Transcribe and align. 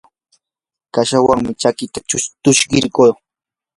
kashawanmi 0.93 1.51
chakita 1.61 1.99
tukshikurquu. 2.43 3.07